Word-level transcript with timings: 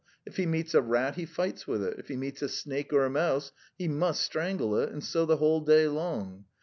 If 0.25 0.37
he 0.37 0.47
meets 0.47 0.73
a 0.73 0.81
rat, 0.81 1.13
he 1.13 1.27
fights 1.27 1.67
with 1.67 1.83
it; 1.83 1.99
if 1.99 2.07
he 2.07 2.17
meets 2.17 2.41
a 2.41 2.49
snake 2.49 2.91
or 2.91 3.05
a 3.05 3.09
mouse, 3.11 3.51
he 3.77 3.87
must 3.87 4.23
strangle 4.23 4.75
it; 4.77 4.91
and 4.91 5.03
so 5.03 5.27
the 5.27 5.37
whole 5.37 5.59
day 5.61 5.87
long. 5.87 6.45